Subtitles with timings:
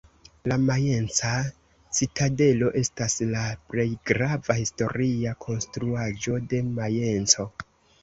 [0.51, 1.33] La Majenca
[1.97, 7.51] citadelo estas la plej grava historia konstruaĵo de Majenco.